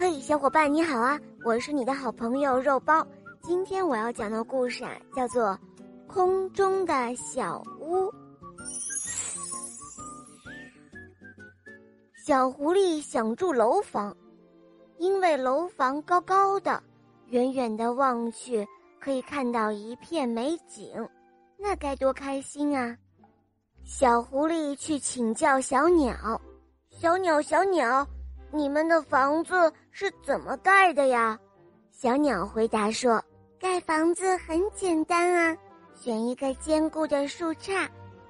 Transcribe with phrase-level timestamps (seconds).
[0.00, 1.18] 嘿，小伙伴你好啊！
[1.44, 3.04] 我是你的好朋友肉包。
[3.42, 5.46] 今天我要讲的故事啊，叫做
[6.06, 8.04] 《空中的小屋》。
[12.24, 14.16] 小狐狸想住楼房，
[14.98, 16.80] 因为楼房高高的，
[17.30, 18.64] 远远的望去
[19.00, 21.08] 可以看到一片美景，
[21.58, 22.96] 那该多开心啊！
[23.84, 26.40] 小狐狸去请教小鸟
[26.88, 28.06] ：“小鸟，小鸟。”
[28.50, 31.38] 你们的房子是怎么盖的呀？
[31.90, 33.22] 小鸟回答说
[33.60, 35.56] ：“盖房子很简单啊，
[35.94, 37.86] 选一个坚固的树杈，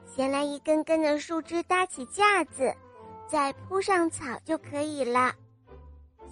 [0.07, 2.75] 先来一根根的树枝搭起架子，
[3.29, 5.33] 再铺上草就可以了。”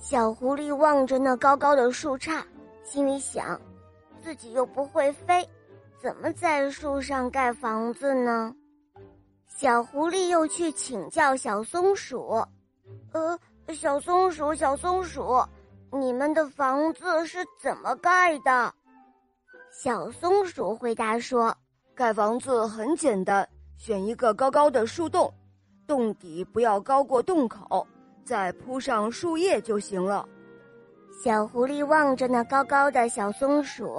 [0.01, 2.43] 小狐狸望着那高高的树杈，
[2.83, 3.61] 心里想：
[4.21, 5.49] 自己又不会飞，
[6.03, 8.53] 怎么在树上盖房子呢？
[9.47, 12.45] 小狐狸又去请教小松鼠
[13.13, 13.39] ：“呃。”
[13.75, 15.45] 小松鼠，小松鼠，
[15.93, 18.73] 你们的房子是怎么盖的？
[19.73, 21.55] 小松鼠回答说
[21.95, 25.33] ：“盖房子很简单，选一个高高的树洞，
[25.87, 27.87] 洞底不要高过洞口，
[28.25, 30.27] 再铺上树叶就行了。”
[31.23, 33.99] 小狐狸望着那高高的小松鼠，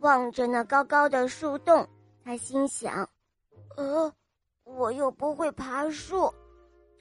[0.00, 1.86] 望着那高高的树洞，
[2.24, 3.08] 他心想
[3.76, 4.12] ：“呃，
[4.64, 6.32] 我又不会爬树。”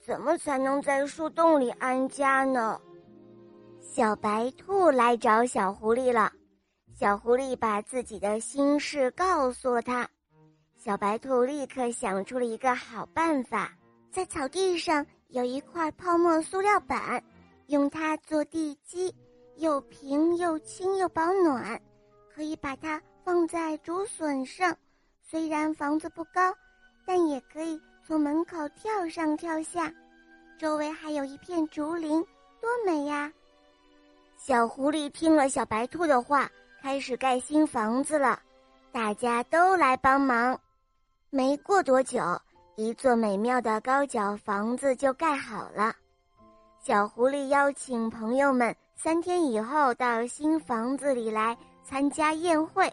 [0.05, 2.79] 怎么才能在树洞里安家呢？
[3.81, 6.31] 小白兔来找小狐狸了。
[6.93, 10.07] 小狐狸把自己的心事告诉了他。
[10.75, 13.73] 小白兔立刻想出了一个好办法，
[14.11, 17.23] 在草地上有一块泡沫塑料板，
[17.65, 19.11] 用它做地基，
[19.55, 21.81] 又平又轻又保暖，
[22.31, 24.77] 可以把它放在竹笋上。
[25.19, 26.53] 虽然房子不高，
[27.07, 27.81] 但也可以。
[28.07, 29.91] 从门口跳上跳下，
[30.59, 32.23] 周围还有一片竹林，
[32.61, 33.33] 多美呀！
[34.37, 36.47] 小狐狸听了小白兔的话，
[36.83, 38.39] 开始盖新房子了。
[38.91, 40.55] 大家都来帮忙。
[41.31, 42.21] 没过多久，
[42.75, 45.91] 一座美妙的高脚房子就盖好了。
[46.79, 52.87] 小狐狸邀请朋友们三天以后到新房子里来参加宴会。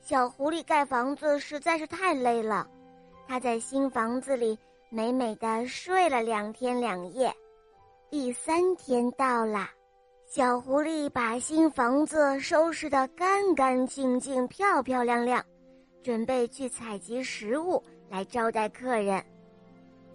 [0.00, 2.68] 小狐狸盖房子实在是太累了。
[3.28, 4.58] 他在新房子里
[4.88, 7.30] 美美的睡了两天两夜，
[8.08, 9.68] 第三天到了，
[10.24, 15.44] 小狐狸把新房子收拾得干干净净、漂漂亮亮，
[16.02, 19.22] 准备去采集食物来招待客人。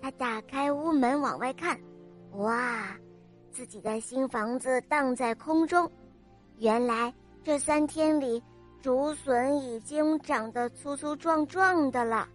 [0.02, 1.79] 他打开屋门往外看，
[2.38, 2.97] 哇，
[3.52, 5.90] 自己的新房子荡在空中。
[6.57, 7.13] 原来
[7.44, 8.41] 这三天里，
[8.81, 12.28] 竹笋已经长得粗粗壮壮的了。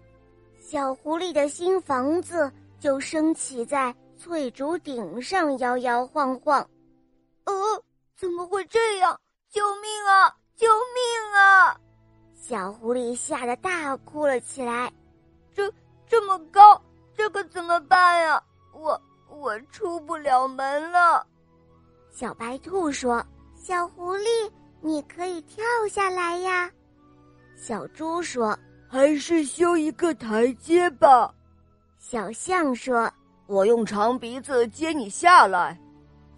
[0.71, 6.61] 小狐狸的新房子就升起在翠竹顶上，摇摇晃晃。
[7.45, 7.55] 呃，
[8.15, 9.19] 怎么会这样？
[9.49, 10.37] 救命啊！
[10.57, 11.81] 救命啊！
[12.35, 14.93] 小狐狸吓得大哭了起来。
[15.55, 15.73] 这
[16.07, 16.79] 这么高，
[17.17, 18.43] 这可怎么办呀？
[18.75, 19.01] 我
[19.31, 21.27] 我出不了门了。
[22.11, 23.25] 小白兔说
[23.57, 24.51] ：“小狐狸，
[24.83, 26.71] 你可以跳下来呀。”
[27.57, 28.55] 小猪说。
[28.91, 31.33] 还是修一个台阶吧，
[31.99, 33.11] 小象说
[33.47, 35.79] ：“我用长鼻子接你下来。”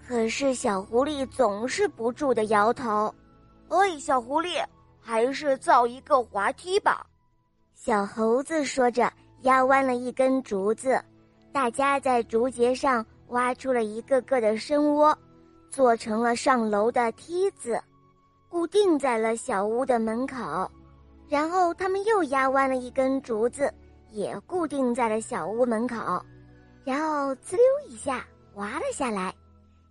[0.04, 3.14] 可是小狐狸总是不住的摇头。
[3.68, 4.64] 哎，小狐狸，
[5.00, 7.06] 还是造一个滑梯吧。
[7.76, 9.08] 小猴子说着，
[9.42, 11.00] 压弯了一根竹子，
[11.52, 15.16] 大家在竹节上挖出了一个个的深窝，
[15.70, 17.80] 做成了上楼的梯子，
[18.48, 20.68] 固定在了小屋的门口。
[21.30, 23.72] 然后他们又压弯了一根竹子，
[24.10, 25.96] 也固定在了小屋门口，
[26.82, 29.32] 然后呲溜一下滑了下来。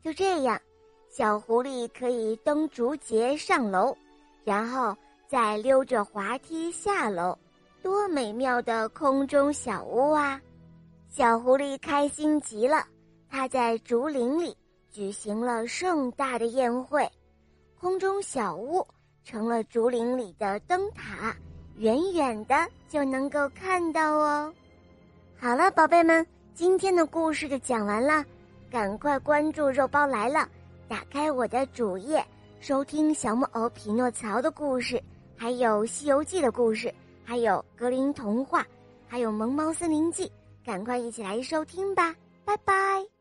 [0.04, 0.60] 就这样，
[1.10, 3.96] 小狐狸可以登竹节上楼，
[4.44, 4.94] 然后
[5.30, 7.38] 再溜着滑梯下楼，
[7.82, 10.42] 多美妙的空中小屋啊！
[11.08, 12.86] 小狐狸开心极了，
[13.30, 14.56] 它在竹林里
[14.92, 17.10] 举行了盛大的宴会，
[17.80, 18.86] 空中小屋。
[19.30, 21.36] 成了竹林里的灯塔，
[21.78, 24.52] 远远的就能够看到哦。
[25.38, 28.26] 好了，宝贝们，今天的故事就讲完了，
[28.72, 30.50] 赶快关注“肉包来了”，
[30.90, 32.26] 打开我的主页，
[32.60, 35.00] 收听小木偶匹诺曹的故事，
[35.38, 36.92] 还有《西游记》的故事，
[37.24, 38.66] 还有格林童话，
[39.08, 40.26] 还有《萌猫森林记》，
[40.66, 42.16] 赶快一起来收听吧！
[42.44, 43.19] 拜拜。